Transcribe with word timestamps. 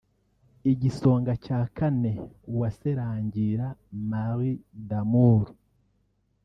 Igisonga 0.71 1.31
cya 1.45 1.59
Kane 1.77 2.13
Uwase 2.51 2.89
Rangira 2.97 3.67
Marie 4.09 4.61
D’Amour 4.87 5.45